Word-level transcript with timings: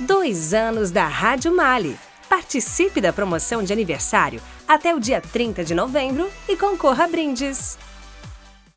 Dois 0.00 0.52
anos 0.52 0.90
da 0.90 1.06
Rádio 1.06 1.54
Mali. 1.54 1.96
Participe 2.28 3.00
da 3.00 3.12
promoção 3.12 3.62
de 3.62 3.72
aniversário 3.72 4.40
até 4.66 4.92
o 4.92 4.98
dia 4.98 5.20
30 5.20 5.62
de 5.62 5.72
novembro 5.72 6.28
e 6.48 6.56
concorra 6.56 7.04
a 7.04 7.08
brindes. 7.08 7.78